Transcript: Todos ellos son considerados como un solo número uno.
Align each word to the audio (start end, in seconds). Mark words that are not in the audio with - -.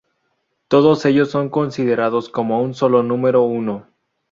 Todos 0.67 1.05
ellos 1.05 1.29
son 1.29 1.49
considerados 1.51 2.29
como 2.29 2.63
un 2.63 2.73
solo 2.73 3.03
número 3.03 3.43
uno. 3.43 3.85